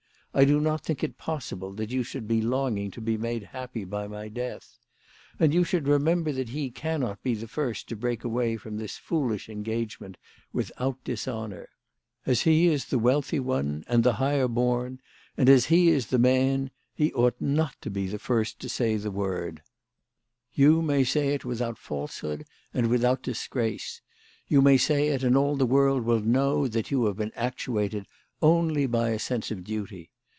[0.33, 3.83] I do not think it possible that you should be longing to be made happy
[3.83, 4.79] by my death.
[5.37, 8.95] And you should remember that he cannot be the first to break away from this
[8.95, 10.15] foolish engagement
[10.53, 11.67] without dishonour.
[12.25, 15.01] As he is the wealthy one, and the higher born,
[15.35, 18.95] and as he is the man, he ought not to be the first to say
[18.95, 19.61] the word.
[20.57, 20.63] M 162 THE LADY OF LATOAY.
[20.63, 24.01] You may say it without falsehood and without dis grace.
[24.47, 28.05] You may say it, and all the world will know that you have been actuated
[28.41, 30.09] only by a sense of duty.